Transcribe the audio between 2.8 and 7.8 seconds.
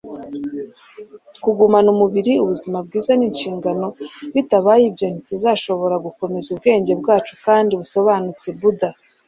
bwiza ni inshingano bitabaye ibyo ntituzashobora gukomeza ubwenge bwacu kandi